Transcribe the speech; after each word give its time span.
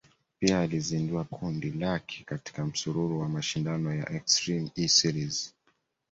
Pia 0.39 0.59
alizindua 0.59 1.23
kundi 1.23 1.71
lake 1.71 2.23
katika 2.25 2.65
msururu 2.65 3.19
wa 3.19 3.29
mashindano 3.29 3.93
ya 3.95 4.09
Extreme 4.11 4.69
E 4.75 4.87
series 4.87 5.53